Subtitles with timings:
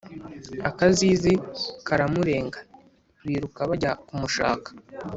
[0.69, 1.33] Akazizi
[1.87, 2.59] karamurenga,
[3.25, 4.69] biruka bajya ku mushaka,